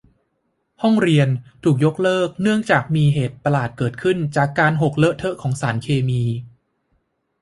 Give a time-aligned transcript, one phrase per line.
[0.81, 1.29] ห้องเรียน
[1.63, 6.23] ถูกยกเลิกเนื่องจากมีเหตุประหลาดเกิดขึ้นจากการหกเลอะเทอะของสารเคมี